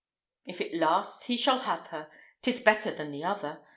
[0.47, 2.09] If it lasts he shall have her:
[2.41, 3.59] 'tis better than the other.